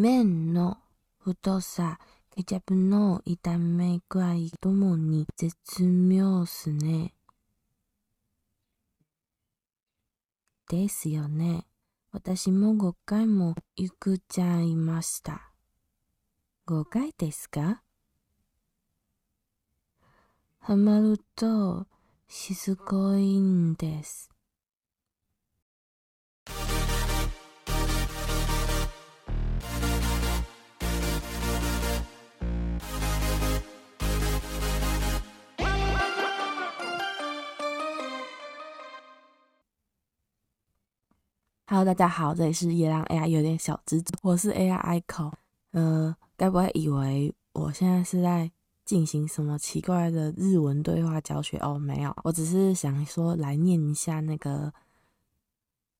[0.00, 0.78] 麺の
[1.18, 1.98] 太さ、
[2.34, 7.12] ケチャップの炒め具合ともに绝妙っすね。
[10.70, 11.66] ですよね。
[12.12, 15.52] 私も5回も行くちゃいました。
[16.66, 17.82] 5回ですか？
[20.60, 21.86] ハマると
[22.26, 24.29] しつこいんです。
[41.72, 45.32] Hello，大家好，这里是夜让 AI 有点小资助，我是 AI Ico。
[45.70, 48.50] 呃，该不会以为我现在是在
[48.84, 51.58] 进行什么奇怪的日文对话教学？
[51.58, 54.74] 哦，没有，我只是想说来念一下那个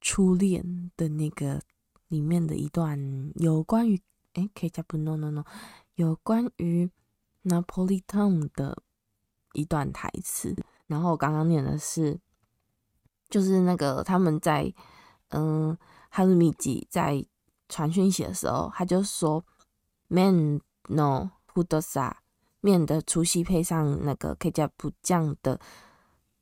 [0.00, 1.62] 初恋的那个
[2.08, 2.98] 里面的一段
[3.36, 4.02] 有关于
[4.32, 5.44] 诶，可以加不？No No No，
[5.94, 6.90] 有关于
[7.44, 8.82] Napolitan 的
[9.52, 10.52] 一段台词。
[10.88, 12.18] 然后我刚刚念的是，
[13.28, 14.74] 就是那个他们在。
[15.29, 15.77] 嗯，
[16.09, 17.25] 哈鲁米吉在
[17.67, 19.43] 传讯息的时候，他就说
[20.07, 22.13] 面の太さ，
[22.61, 25.59] 面的粗细配上那个ケチャップ酱的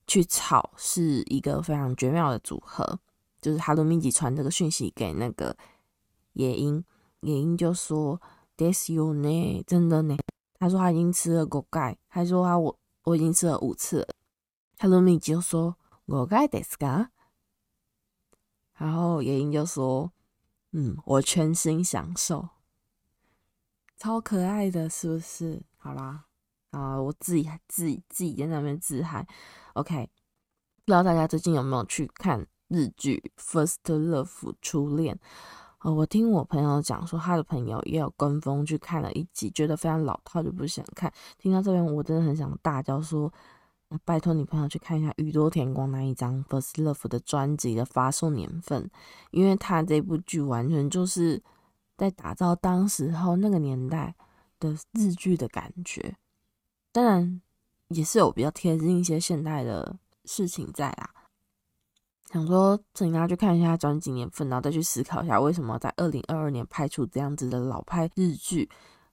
[0.06, 3.00] 去炒，是一个非常绝妙的组合。
[3.42, 5.56] 就是哈鲁米吉传这个讯息给那个
[6.34, 6.84] 野樱，
[7.22, 8.22] 野樱就说
[8.58, 10.18] ですよね，真的呢。
[10.60, 14.08] 他说他已经吃了五回，他说他我我已经吃了五次了。
[14.78, 15.76] 哈鲁米吉就说
[16.06, 17.08] 五回ですか？
[18.79, 20.11] 然后野樱就说
[20.71, 22.49] ：“嗯，我全心享受，
[23.97, 25.61] 超可爱的，是不是？
[25.77, 26.27] 好啦，
[26.71, 29.27] 啊，我自己自己自己在那边自嗨。
[29.73, 30.09] OK，
[30.85, 34.27] 不知道大家最近有没有去看日剧《First Love》
[34.63, 35.19] 初恋？
[35.83, 41.13] 我听我朋友讲说，他的朋友也有跟风去看了一集，觉得非常老套，就不想看。
[41.37, 43.33] 听到这边，我真的很想大叫说。”
[44.05, 48.91] 拜托你朋友去看一下宇多田光那一张《First Love》的专辑的发售年份，
[49.31, 51.43] 因为他这部剧完全就是
[51.97, 54.15] 在打造当时候那个年代
[54.61, 56.17] 的日剧的感觉，
[56.93, 57.41] 当然
[57.89, 61.11] 也是有比较贴近一些现代的事情在啦。
[62.31, 68.69] 想说请大家去看一下专辑年份，然后再去思考一下为什么在二零二二年拍出这样子的老派日剧。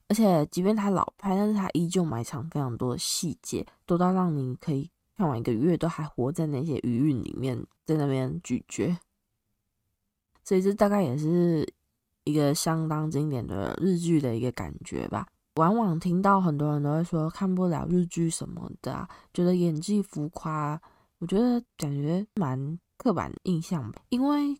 [0.08, 8.96] 而且，即便它老派，但是它依旧埋藏非常多的细节，多到让你可以看完一个月都还活在那些余韵里面，在那边咀嚼。
[10.44, 11.68] 所以这大概也是
[12.22, 15.26] 一个相当经典的日剧的一个感觉吧。
[15.56, 20.80] 往往听到很多人都会说看不了日剧什么的啊，觉得演技浮夸。
[21.18, 24.56] 我觉得感觉蛮刻板印象吧，因为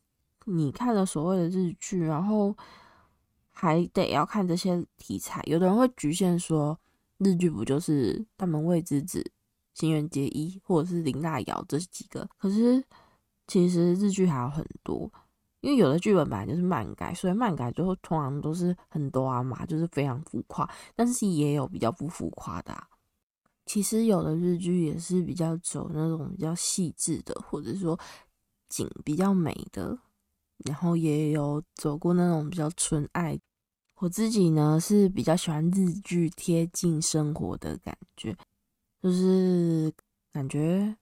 [0.46, 2.52] 你看了所谓的日剧，然后。
[3.58, 6.78] 还得要看这些题材，有的人会局限说
[7.16, 9.32] 日剧不就是大门未知子、
[9.72, 12.28] 新垣结衣或者是林濑遥这几个？
[12.36, 12.84] 可是
[13.46, 15.10] 其实日剧还有很多，
[15.62, 22.86] 因为有的剧本本来就是漫改，所以漫改最后通常都是很多啊嘛，就是非常浮夸，但是也有比较不浮夸的啊。
[23.64, 27.98] 其实有的日剧也是比较走那种比较细致的，或者说
[28.68, 29.98] 景比较美的。
[30.64, 33.38] 然后也有走过那种比较纯爱，
[33.96, 38.36] 我自己呢是比较喜欢日剧贴近生活的感觉，
[39.02, 39.92] 就是
[40.32, 40.96] 感觉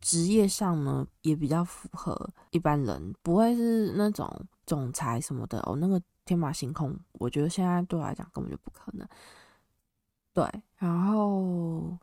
[0.00, 4.30] 职业上呢也比较符合一般人，不会是那种
[4.66, 9.08] 总裁什么的哦，那个天马行空，我觉得现在对我来讲根本就不可能。
[10.34, 10.44] 对，
[10.76, 11.98] 然后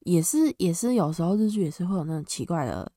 [0.00, 2.92] 也是也是有时候日剧也是会有那种奇怪的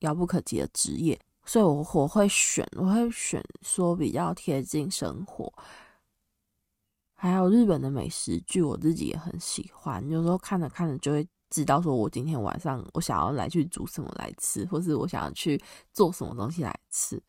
[0.00, 1.20] 遥不可及的职业。
[1.44, 5.52] 所以我我会选，我会选说比较贴近生活，
[7.14, 10.08] 还有日本的美食剧，我自己也很喜欢。
[10.08, 15.60] 有时候看着看着就会知道，说我今天晚上我想要来去煮什么来吃，或是我想要去
[15.92, 17.20] 做什么东西来吃。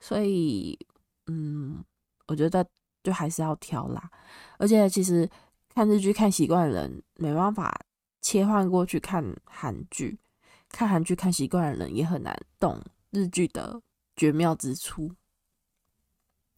[0.00, 0.78] 所以，
[1.26, 1.84] 嗯，
[2.26, 2.64] 我觉得
[3.02, 4.10] 就还是要挑啦。
[4.58, 5.28] 而且，其实
[5.68, 7.74] 看日剧看习惯的人，没办法
[8.20, 10.18] 切换过去看韩剧，
[10.68, 12.80] 看韩剧看习惯的人也很难动。
[13.14, 13.80] 日剧的
[14.16, 15.12] 绝妙之处，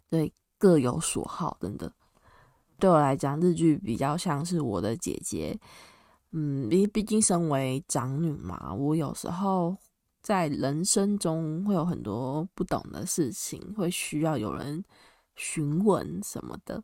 [0.09, 1.93] 对，各有所好，真的。
[2.79, 5.61] 对我来讲，日剧比较像是我的姐姐。
[6.31, 9.77] 嗯，因为毕竟身为长女嘛，我有时候
[10.23, 14.83] 在人生中会有很多不懂的事情，会需要有人
[15.35, 16.83] 询问什么的。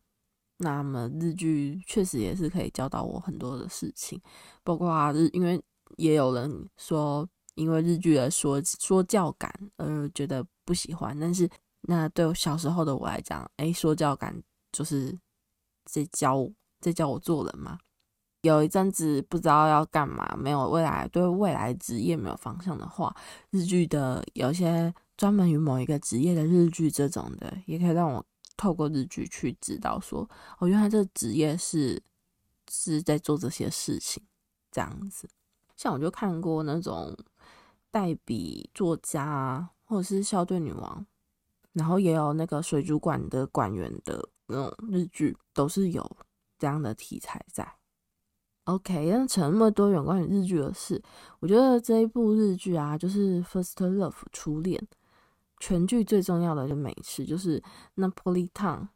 [0.59, 4.21] 那么日剧确实也是可以教导我很多的事情，
[4.63, 5.59] 包括日，因为
[5.97, 7.27] 也有人说。
[7.55, 11.49] 因为日剧的说说教感而觉得不喜欢，但是
[11.83, 15.19] 那对我小时候的我来讲，诶，说教感就是
[15.85, 16.49] 在教
[16.81, 17.79] 在教我做人嘛。
[18.43, 23.15] 有一阵子不知道要干嘛，没有未来，对未来职业没有方向的话，
[23.51, 28.25] 日剧的有些专门于某一个职业的日剧这种的，也可以让我
[28.57, 30.29] 透过日剧去知道说，
[30.59, 32.03] 哦，原来这个职业是
[32.69, 34.21] 是在做这些事情，
[34.73, 35.29] 这样子。
[35.77, 37.17] 像我就看过那种
[37.92, 41.06] 代笔作家啊，或者是校对女王，
[41.74, 46.18] 然后也有那个水族馆的馆员的那种日剧，都是有
[46.58, 47.68] 这样的题材在。
[48.66, 51.02] OK，那扯那么多有关于日剧的事，
[51.40, 54.86] 我觉得这一部日剧啊，就是《First Love》初恋，
[55.60, 57.64] 全剧最重要的就美食就是
[57.96, 58.88] ナポリタン。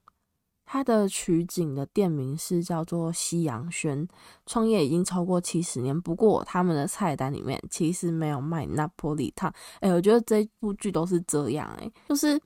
[0.65, 4.07] 它的取景的店名是叫做西洋轩，
[4.45, 5.99] 创业已经超过七十年。
[6.01, 9.53] 不过他们的菜单里面其实没有卖ナポリタン。
[9.81, 12.41] 哎，我觉得这一部剧都是这样，哎，就是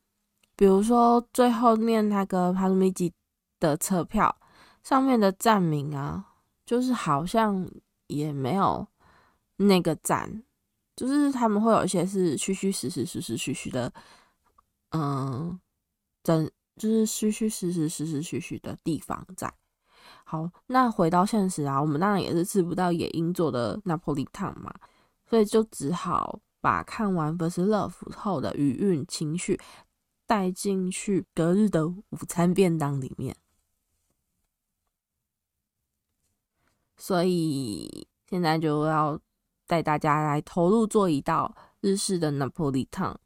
[0.56, 3.13] 比如说最后面那个帕鲁米吉
[3.60, 4.36] 的车票
[4.83, 6.25] 上面的站名啊。
[6.66, 7.63] 就是好像
[8.07, 8.88] 也没有
[9.57, 10.44] 那个站，
[10.95, 13.94] 就是他们会有一些是虚虚实实、实实虚虚的，
[14.89, 15.60] 嗯，
[16.24, 19.53] 真 就是虚虚实实、实实虚虚的地方在。
[20.25, 24.73] 好，那回到现实啊，我们当然也是吃不到野鹰做的那坡里汤嘛，
[25.29, 29.61] 所以就只好把看完《First Love》后的余韵情绪
[30.27, 33.37] 带进去隔日的午餐便当里面。
[36.97, 39.21] 所以现在就要
[39.67, 43.21] 带大家来投入做一道日式的拿坡里汤，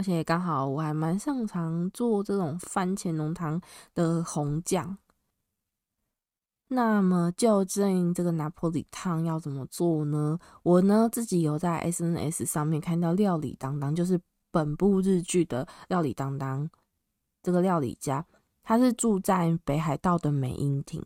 [0.00, 3.60] 而且刚好我还蛮擅长做这种番茄浓汤
[3.92, 4.96] 的红酱。
[6.68, 10.38] 那么究竟这个拿破里汤要怎么做呢？
[10.62, 14.18] 我呢自己有在 SNS 上面看到料理当当，就是
[14.50, 16.70] 本部日剧的料理当当
[17.42, 18.24] 这个料理家，
[18.62, 21.04] 他是住在北海道的美瑛町。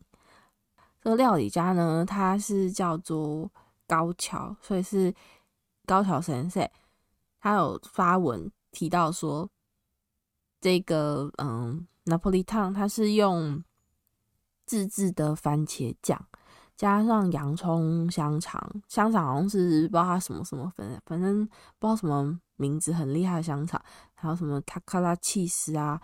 [1.01, 3.51] 这个料理家呢，他是叫做
[3.85, 5.13] 高桥，所以是
[5.85, 6.65] 高桥先生。
[7.41, 9.49] 他有发文提到说，
[10.59, 13.63] 这个嗯，拿坡里烫它是用
[14.65, 16.19] 自制的番茄酱，
[16.75, 21.45] 加上洋葱、香肠，香肠好像是不知道它什么什么粉，反正
[21.79, 23.81] 不知道什么名字，很厉害的香肠，
[24.13, 26.01] 还有什么塔卡拉起司啊，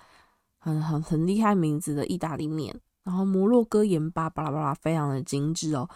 [0.57, 2.79] 很很很厉害名字的意大利面。
[3.03, 5.89] 然后摩洛哥盐巴巴拉巴拉，非常的精致哦。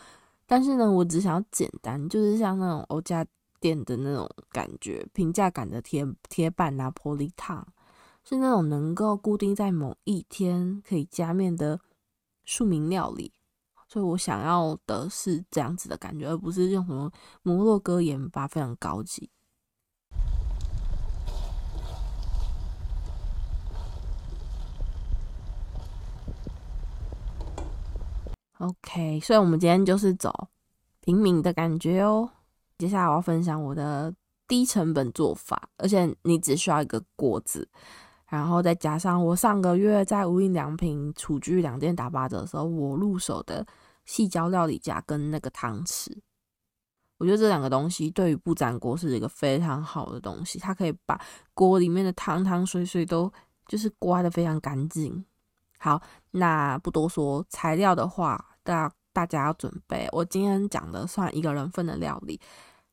[0.47, 3.25] 但是呢，我只想要简单，就是像那种欧家
[3.65, 7.67] 店的那种感觉，平价感的铁铁板拿坡里烫，
[8.23, 11.79] 是那种能够固定在某一天可以加面的
[12.43, 13.33] 庶民料理。
[13.87, 19.31] 所以我想要的是这样子的感觉，而不是用什么摩洛哥盐巴，非常高级。
[28.59, 30.49] OK，所以我们今天就是走
[30.99, 32.29] 平民的感觉哦。
[32.77, 34.13] 接下来我要分享我的
[34.47, 37.67] 低成本做法，而且你只需要一个锅子，
[38.27, 43.65] 然后再加上我上个月在无印良品厨具两店打八折的时候，我入手的
[44.05, 46.11] 细胶料理架跟那个汤匙。
[47.17, 51.19] 我觉得这两个东西对于不粘锅是一个非常好的东西，它可以把
[51.53, 53.31] 锅里面的汤汤水水都
[53.67, 55.23] 就是刮得非常干净。
[55.79, 56.01] 好，
[56.31, 60.05] 那不多说，材料的话，大家大家要准备。
[60.11, 62.37] 我今天讲的算一个人份的料理，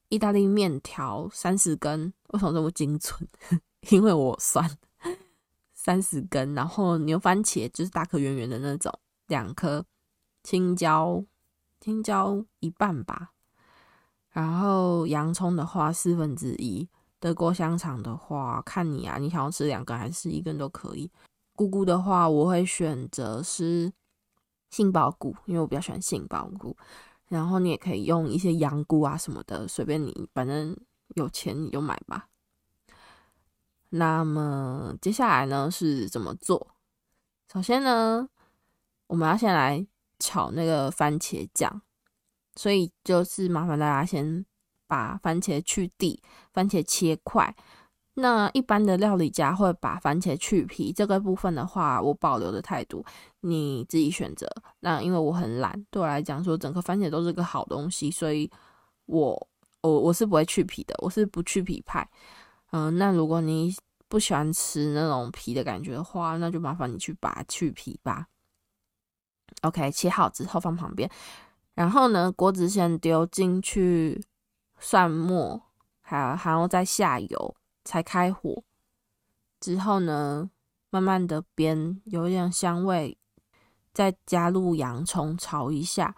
[0.09, 3.29] 意大利面条三十根，为什么这么精准？
[3.91, 4.79] 因为我算
[5.75, 9.85] 三十根，然后牛番茄就是大颗圆圆的那种两颗，
[10.45, 11.25] 青椒
[11.81, 13.33] 青椒一半吧，
[14.31, 16.89] 然后洋葱的话四分之一，
[17.19, 21.11] 德国香肠的话看你啊，你想要吃两根还是一根都可以。
[21.57, 23.93] 菇菇的话，我会选择是
[24.73, 26.77] 杏鲍菇，因为我比较喜欢杏鲍菇。
[27.29, 30.77] 然后你也可以用一些羊菇啊什么的，随便你，反正
[31.15, 32.29] 有钱你就买吧。
[33.91, 36.75] 那么接下来呢是怎么做？
[37.53, 38.29] 首先呢，
[39.07, 39.87] 我们要先来
[40.19, 41.83] 炒那个番茄酱，
[42.57, 44.45] 所以就是麻烦大家先
[44.87, 47.55] 把番茄去蒂，番茄切块。
[48.15, 53.03] 那一般的料理家会把番茄去皮，这个部分的话，我保留的态度，
[53.41, 54.47] 你自己选择。
[54.81, 58.51] 那因为我很懒，对我来讲说整个番茄都是个好东西，所以
[59.07, 59.49] 我
[59.81, 62.07] 我我是不会去皮的，我是不去皮派。
[62.73, 63.75] 嗯、那如果你
[64.09, 68.27] 不喜欢吃那种皮的感觉的话，那就麻烦你去把它去皮吧。
[69.63, 71.11] OK，切好之后放旁边，
[71.75, 74.23] 然后呢，锅子先丢进去
[74.79, 75.63] 蒜末，
[76.03, 77.55] 还有还要再下油。
[77.85, 78.63] 才开火，
[79.61, 80.51] 之后呢，
[80.91, 83.17] 慢慢的煸，有一点香味，
[83.93, 86.15] 再加入洋葱炒一下，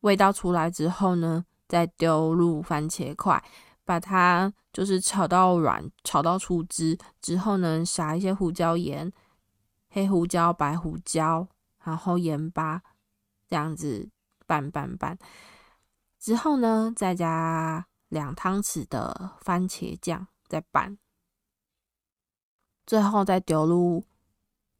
[0.00, 3.42] 味道出来之后呢，再丢入番茄块，
[3.84, 9.12] 把它就是炒到软，炒到出汁之后呢，撒一些胡椒盐、
[9.90, 11.48] 黑胡椒、白胡椒，
[11.84, 12.82] 然后盐巴，
[13.48, 14.08] 这样子
[14.46, 15.18] 拌拌拌。
[16.18, 20.98] 之后呢，再加两汤匙的番茄酱，再拌。
[22.86, 24.04] 最后再丢入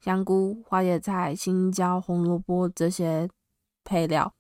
[0.01, 3.31] 香菇、花椰菜、青椒、红萝卜这些
[3.85, 4.35] 配料，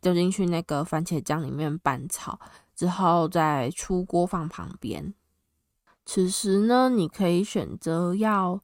[0.00, 2.38] 丢进去那个番茄酱里面拌炒，
[2.74, 5.12] 之后再出锅放旁边。
[6.06, 8.62] 此时呢，你可以选择要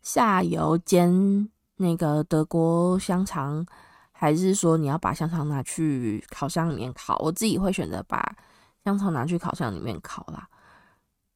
[0.00, 3.66] 下油煎那个德国香肠，
[4.12, 7.16] 还是说你要把香肠拿去烤箱里面烤？
[7.18, 8.36] 我自己会选择把
[8.84, 10.48] 香肠拿去烤箱里面烤啦。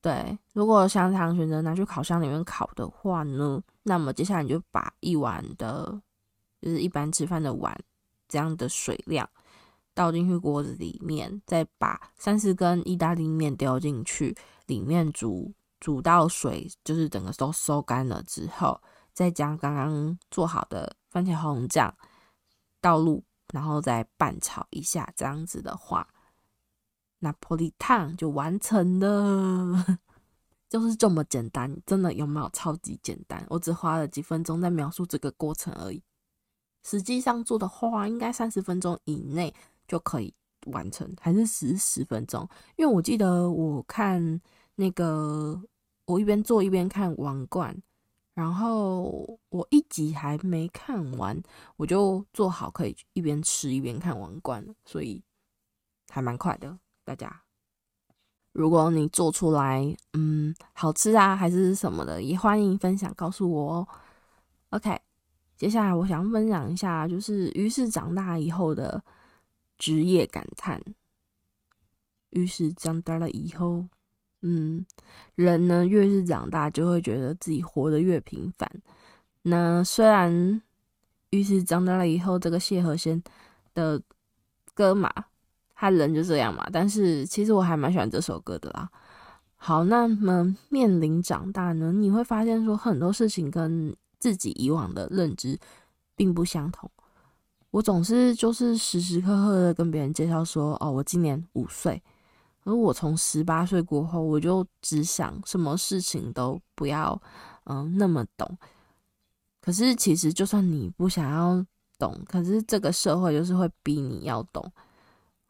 [0.00, 5.98] 对，如果香肠选择拿去烤箱里面烤的话呢，那么接下来你就把一碗的，
[6.60, 7.74] 就是一般吃饭的碗
[8.28, 9.26] 这样的水量
[9.94, 14.36] 倒进去锅子里面，再把三四根意大利面丢进去
[14.66, 18.78] 里面煮，煮到水就是整个都收干了之后，
[19.14, 21.94] 再将刚刚做好的番茄红酱
[22.82, 23.24] 倒入，
[23.54, 26.06] 然后再拌炒一下，这样子的话。
[27.24, 29.98] 拿坡里烫就完成了，
[30.68, 33.44] 就是这么简单，真的有没有超级简单？
[33.48, 36.02] 我只花了几分钟在描述这个过程而已。
[36.84, 39.52] 实际上做的话，应该三十分钟以内
[39.88, 40.34] 就可以
[40.66, 42.46] 完成，还是十十分钟？
[42.76, 44.40] 因为我记得我看
[44.74, 45.58] 那个，
[46.04, 47.74] 我一边做一边看《王冠》，
[48.34, 51.42] 然后我一集还没看完，
[51.76, 55.22] 我就做好可以一边吃一边看《王冠》，所以
[56.10, 56.78] 还蛮快的。
[57.04, 57.42] 大家，
[58.52, 63.88] 如果你做出来，嗯，好吃啊，还是什么的，也欢迎分享告诉我哦。
[64.70, 64.98] OK，
[65.56, 69.02] 接下来我想分享一下，就是于是长大以后的
[69.76, 70.82] 职业感叹。
[72.30, 73.84] 于是长大了以后，
[74.40, 74.84] 嗯，
[75.34, 78.68] 人呢越是长大，就会觉得自己活得越平凡。
[79.42, 80.62] 那虽然
[81.30, 83.22] 于是长大了以后，这个谢和弦
[83.74, 84.02] 的
[84.72, 85.12] 歌嘛。
[85.74, 88.88] 他人就这样嘛，但是其实我还蛮喜欢这首歌的啦。
[89.56, 95.58] 好，那么面临长大呢，你会发现说很多事情跟自己以往的认知
[96.14, 96.90] 并不相同。
[97.70, 102.00] 我总是就是时时刻刻的跟别人介绍说，哦，我今年五岁，
[102.64, 107.20] 而我从十八岁过后，我就只想什么事情都不要，
[107.64, 108.56] 嗯，那么懂。
[109.60, 111.64] 可是其实就算你不想要
[111.98, 114.70] 懂，可是这个社会就是会逼你要懂。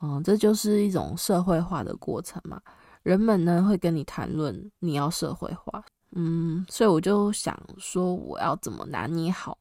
[0.05, 2.61] 嗯，这就是一种社会化的过程嘛。
[3.03, 9.59] 人们呢会跟你谈论你要社会化，嗯，所以我就想说，我要怎么拿捏好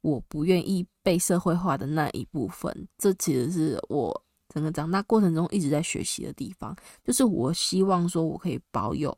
[0.00, 2.88] 我不愿意被社会化的那一部分。
[2.98, 9.16] 这其实是我整个长大过程中一直在学习的地方，就是我希望说我可以保有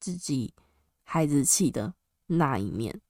[0.00, 0.52] 自己
[1.02, 1.92] 孩子气的
[2.26, 3.00] 那一面，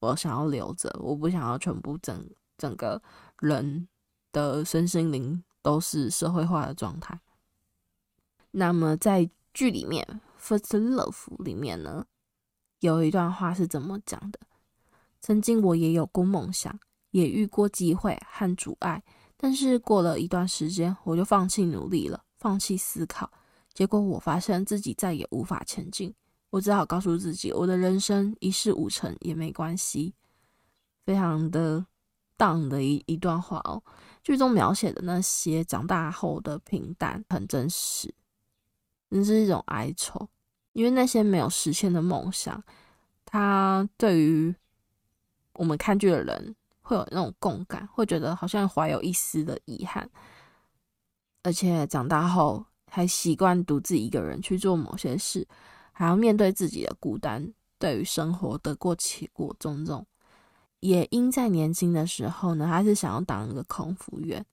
[0.00, 2.28] 我想要留着，我不想要全部整
[2.58, 3.00] 整个
[3.38, 3.86] 人
[4.32, 5.42] 的身心灵。
[5.64, 7.18] 都是社会化的状态。
[8.50, 12.04] 那么在剧里面《First Love》里面呢，
[12.80, 14.38] 有一段话是怎么讲的？
[15.22, 16.78] 曾经我也有过梦想，
[17.12, 19.02] 也遇过机会和阻碍，
[19.38, 23.32] 但是过了一段时间，我就放弃努力了，放弃思考。
[23.72, 26.14] 结果我发现自己再也无法前进，
[26.50, 30.14] 我只好告诉自己，我的人生一事无成也没关系。
[31.06, 31.86] 非常的
[32.36, 33.82] 荡的一一段话哦。
[34.24, 38.12] 剧中描写的那些长大后的平淡很真实，
[39.10, 40.28] 那是一种哀愁，
[40.72, 42.64] 因为那些没有实现的梦想，
[43.26, 44.54] 他对于
[45.52, 50.10] 我们看剧的人会有那种共感，会觉得好像怀有一丝的遗憾，
[51.42, 55.46] 而且长大后还习惯独自一个人去做某些事，
[55.92, 60.06] 还要面对自己的孤单，对于生活得过且过种种。
[60.84, 64.44] 也因在年轻的时候呢，他是想要当一个空服员，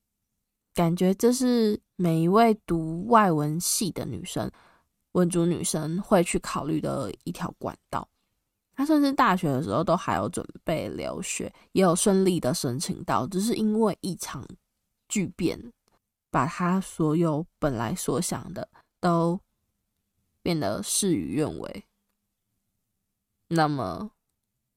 [0.74, 4.50] 感觉这是每一位读外文系的女生、
[5.12, 8.08] 文族女生会去考虑的一条管道。
[8.74, 14.48] 他甚至大学的时候都还有准备留学，也有顺利的申请到，只是因为一场
[15.10, 15.62] 巨变，
[16.30, 18.66] 把他所有本来所想的
[19.02, 19.38] 都
[20.42, 21.84] 变得事与愿违。
[23.50, 24.12] 那么。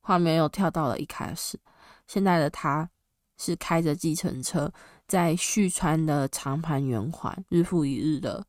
[0.06, 1.58] 画面又跳到了一开始，
[2.06, 2.90] 现在的他
[3.38, 4.70] 是开着计程车
[5.08, 8.44] 在旭川的长盘圆环日复一日的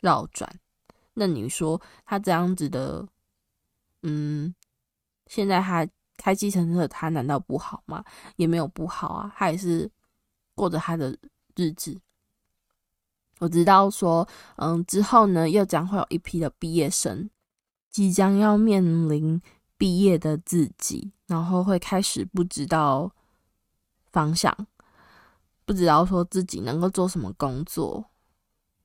[0.00, 0.52] 绕转。
[1.14, 3.06] 那你说他这样子的
[4.02, 4.52] 嗯，
[5.28, 5.86] 现在他
[6.16, 8.04] 开计程车，他难道不好吗？
[8.34, 9.88] 也没有不好啊，他也是
[10.56, 11.16] 过着他的
[11.54, 11.96] 日子。
[13.38, 17.30] 我知道说，嗯，之后呢，又将会有一批的毕业生，
[17.88, 19.40] 即将要面临
[19.82, 23.10] 毕业的自己，然后会开始不知道
[24.12, 24.56] 方向，
[25.64, 28.04] 不知道说自己能够做什么工作。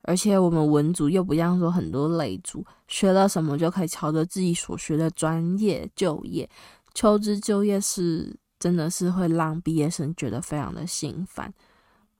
[0.02, 6.50] 而且我们文组又不像说很多类组，学了什么就可以朝着自己所学的专业就业。
[6.94, 11.54] 求职就业是真的是会让毕业生觉得非常的心烦。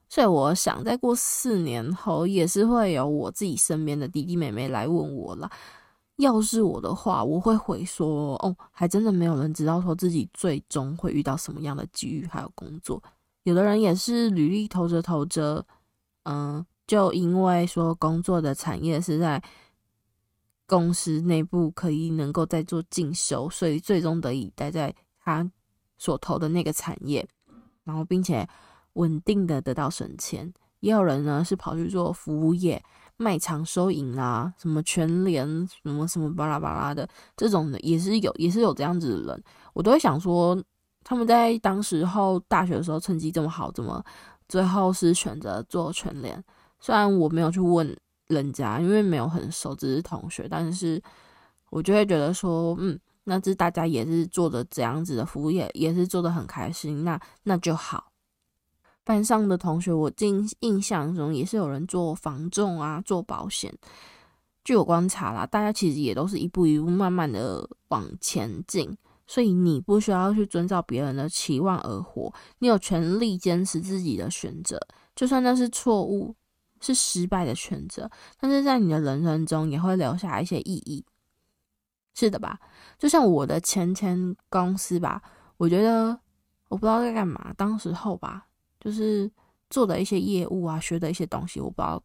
[0.08, 5.50] 所以我想，再过四年后，也是会有我自己身边的弟弟妹妹来问我了。
[6.18, 13.02] 要是我的话，我会回说：哦，还真的没有人知道说自己最终会遇到什么样的机遇还有工作。
[13.42, 15.66] 有的人也是履历投着投着，
[16.22, 16.64] 嗯。
[16.88, 19.42] 就因为说工作的产业是在
[20.66, 25.46] 公司内部，可以能够再做进修，所以最终得以待在他
[25.98, 27.28] 所投的那个产业，
[27.84, 28.48] 然后并且
[28.94, 30.50] 稳定的得到升迁。
[30.80, 32.82] 也有人呢是跑去做服务业，
[33.16, 35.46] 卖场收银啊，什么全联，
[35.82, 39.44] 什么什么巴拉巴拉的这种的也是有，也是有这样子的人。
[39.72, 40.60] 我都会想说，
[41.02, 44.04] 他们在当时候大学的时候成绩这么好，怎么
[44.48, 46.42] 最后是选择做全联？
[46.80, 47.96] 虽然我没有去问
[48.28, 51.02] 人家，因为没有很熟，只是同学，但是
[51.70, 58.07] 我就会觉得说，嗯，那这大家也是做的这样子的服务业，也是做的很开心，那那就好。
[59.08, 63.74] 班上的同学，我印印象中也是有人做房仲啊，做保险。
[64.62, 68.94] 据我观察啦，大家其实也都是一步一步慢慢的往前进，
[69.26, 74.78] 所以你不需要去遵照别人的期望而活，你有权利坚持自己的选择，
[75.16, 76.34] 就算那是错误。
[76.80, 81.04] 是失败的选择，但是在你的人生中也会留下一些意义，
[82.14, 82.56] 是的吧？
[83.00, 85.20] 就像我的前前公司吧，
[85.56, 86.16] 我觉得
[86.68, 88.46] 我不知道在干嘛，当时候吧，
[88.80, 89.30] 就是
[89.70, 92.02] 做的一些业务啊，学的一些东西，我不知道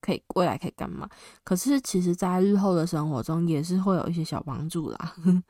[0.00, 1.08] 可以未来可以干嘛。
[1.44, 5.14] 可是其实，在日后的生活中，也是会有一些小帮助啦。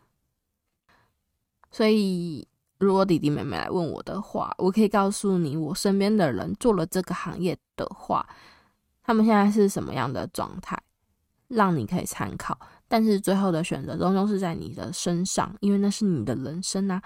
[1.71, 2.47] 所以，
[2.79, 8.29] 如果弟弟妹妹来问我的话，我可以告诉你，我身边的人做了这个行业的话。
[9.05, 10.81] 他们现在是什么样的状态，
[11.49, 12.57] 让你可以参考。
[12.87, 17.03] 但是最后的选择终究是在你的身上，因为那是你的人生啊，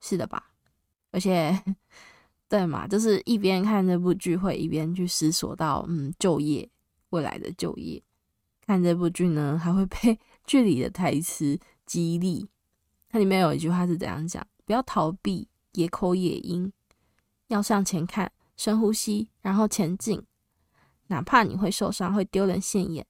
[0.00, 0.50] 是的吧？
[1.12, 1.58] 而且，
[2.50, 6.68] 对嘛，就是一边看这部剧，会一边去思索到，嗯，就业，
[7.10, 8.02] 未来的就业。
[8.66, 12.48] 看这部剧呢，还会被 剧里的台词激励。
[13.08, 16.72] 它里面有一句话是怎样讲：不要逃避，野口也英，
[17.46, 20.20] 要向前看，深呼吸，然后前进。
[21.06, 23.06] 哪怕你会受伤，会丢人现眼，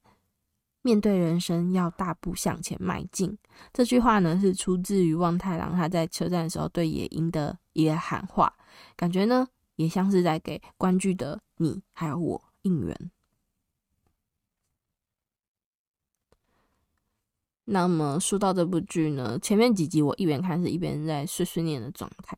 [0.83, 3.35] 面对人生要大步向前迈进。
[3.73, 8.53] 这句话呢，是出自于望太郎他在车站的时候对野樱的一个喊话，
[8.95, 13.11] 感觉呢也像是在给观剧的你还有我应援。
[17.65, 22.37] 那么说到这部剧呢，前面几集我一边看是一边在碎碎念的状态。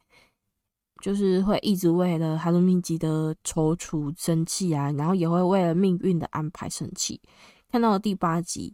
[1.02, 7.20] 就是会一直为了哈鲁密吉的踌躇生气啊，然后也会为了命运的安排生气。
[7.68, 8.74] 看到了第八集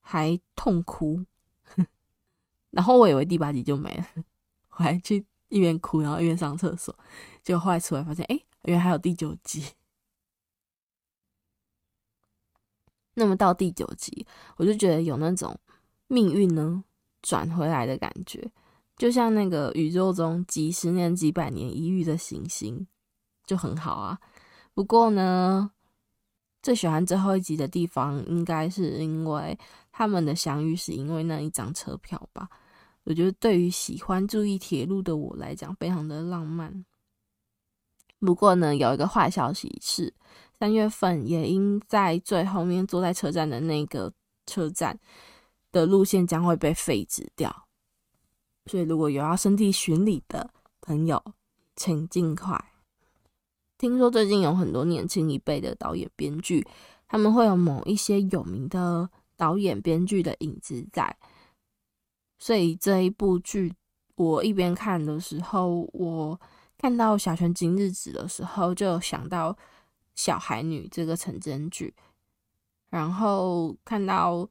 [0.00, 1.24] 还痛哭，
[2.70, 4.24] 然后我以为第八集就没了，
[4.70, 6.96] 我还去一边哭然后一边上厕所，
[7.42, 9.62] 结果后来出来发现，哎，原来还有第九集。
[13.14, 15.54] 那么到第九集，我就觉得有那种
[16.06, 16.82] 命运呢
[17.20, 18.50] 转回来的感觉。
[18.96, 22.86] 就像那个宇宙中几十年、几百年一遇的行星，
[23.44, 24.18] 就很好啊。
[24.72, 25.70] 不过呢，
[26.62, 29.58] 最喜欢最后一集的地方，应该是因为
[29.90, 32.48] 他们的相遇是因为那一张车票吧。
[33.04, 36.84] 我觉得对于喜欢注意铁路的我来讲，非常的浪漫。
[38.20, 40.14] 不过呢，有一个坏消息是，
[40.56, 44.12] 三月份也因在最后面坐在车站的那个
[44.46, 44.96] 车站
[45.72, 47.66] 的路线将会被废止掉。
[48.66, 51.20] 所以，如果有要圣地巡礼的朋友，
[51.74, 52.64] 请尽快。
[53.76, 56.64] 听说最近有很多年轻一辈的导演、编剧，
[57.08, 61.16] 他们会有某一些有名的导演、编剧的影子在。
[62.42, 63.72] 所以这一部剧，
[64.16, 66.40] 我一边看的时候，我
[66.76, 69.52] 看到小泉今日子的时候，就想到
[70.16, 71.94] 《小孩女》这个晨间剧，
[72.90, 74.48] 然后看到。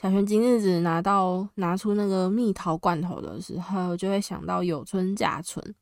[0.00, 5.74] 小泉今日子拿到拿出那个蜜桃罐头的时候，就会想到有村架纯，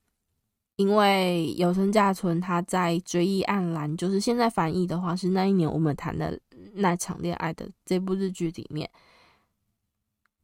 [0.77, 6.41] 因为有村架纯他在《追忆暗蓝》，就是现在翻译的话是那一年我们谈的
[6.77, 8.91] 那场恋爱的这部日剧里面，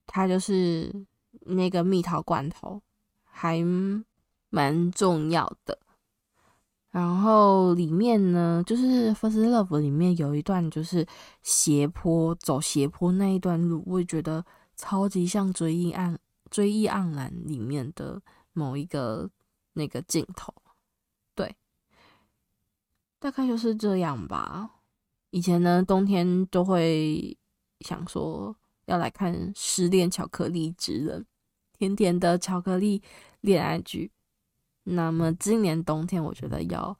[0.06, 0.92] 它就是
[1.40, 2.80] 那个蜜桃罐头，
[3.24, 3.58] 还
[4.50, 5.78] 蛮重要的。
[6.90, 11.06] 然后里面呢，就是《First Love》里面有一段就是
[11.42, 14.44] 斜坡，走斜坡那一段路，我也觉得
[14.76, 16.18] 超级像《追忆暗
[16.50, 18.20] 追忆盎然》里面的
[18.52, 19.30] 某一个
[19.72, 20.54] 那个镜头。
[21.34, 21.56] 对，
[23.18, 24.70] 大概就是这样吧。
[25.30, 27.34] 以前呢，冬天都会
[27.80, 28.54] 想说
[28.86, 31.20] 要来看《失恋巧克力之人》，
[31.78, 33.02] 甜甜的巧克力
[33.40, 34.10] 恋爱剧。
[34.84, 36.96] 那么今年冬天，我觉得要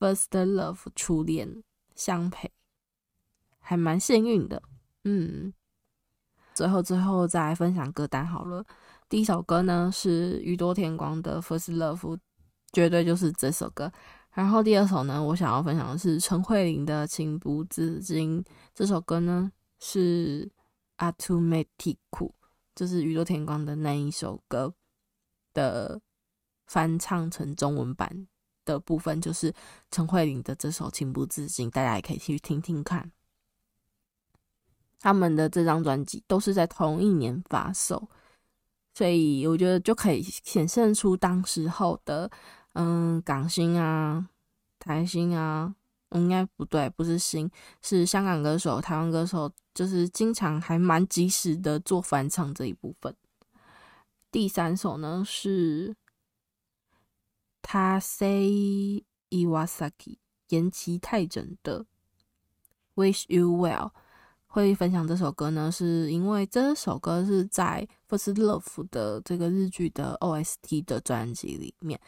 [0.14, 1.62] 《First Love》初恋
[1.94, 2.50] 相陪，
[3.58, 4.62] 还蛮幸运的。
[5.04, 5.52] 嗯，
[6.54, 8.64] 最后最后再来分享歌单好了。
[9.08, 12.16] 第一首歌呢是宇多田光的《First Love》，
[12.72, 13.90] 绝对就是这首歌。
[14.32, 18.40] 然后第二首呢，我想要分享的是陈慧琳的《情不自禁》。
[18.74, 19.50] 这首歌呢
[19.80, 20.44] 是
[20.98, 21.96] 《Automatic》，
[22.74, 24.74] 就是宇宙天光的那一首歌
[25.54, 26.00] 的。
[26.70, 28.28] 翻唱成中文版
[28.66, 29.50] 的部分就是
[29.90, 33.10] 陈慧琳的这首《情不自禁》，大家也可以去听听看。
[35.00, 38.06] 他们的这张专辑都是在同一年发售，
[38.92, 42.30] 所以我觉得就可以显现出当时候的
[42.74, 44.28] 嗯港星啊、
[44.78, 45.74] 台星啊，
[46.10, 53.14] 应该不对，不是星，是香港歌手、台湾歌手，就是经常还蛮及时的做翻唱这一部分。
[54.32, 55.94] 第三首呢是。
[57.60, 60.16] 他 say Iwasaki
[60.48, 61.84] 延崎泰整的
[62.94, 63.90] Wish You Well
[64.46, 72.00] 会分享这首歌呢，是因为这首歌是在 First Love 的这个日剧的 OST 的专辑里面。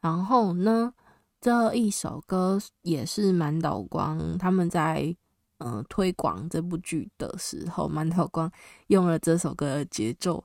[0.00, 0.94] 然后呢，
[1.42, 5.14] 这一首歌也是满岛光他们在
[5.58, 8.50] 嗯推广这部剧的时候，馒头光
[8.88, 10.44] 用了这首歌的节奏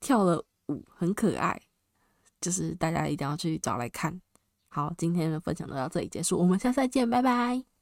[0.00, 1.60] 跳了舞，很可爱。
[2.40, 4.20] 就是大家一定要去找来看。
[4.68, 7.75] 好，今天的分享就到这里结束，我们下次再见，拜拜。